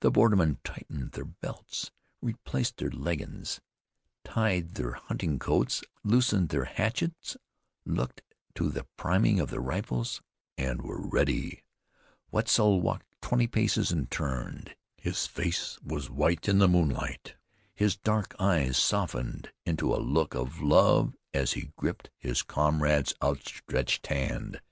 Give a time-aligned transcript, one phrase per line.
[0.00, 1.90] The bordermen tightened their belts,
[2.22, 3.60] replaced their leggings,
[4.24, 7.36] tied their hunting coats, loosened their hatchets,
[7.84, 8.22] looked
[8.54, 10.22] to the priming of their rifles,
[10.56, 11.62] and were ready.
[12.30, 14.76] Wetzel walked twenty paces and turned.
[14.96, 17.34] His face was white in the moonlight;
[17.74, 24.06] his dark eyes softened into a look of love as he gripped his comrade's outstretched
[24.06, 24.62] hand.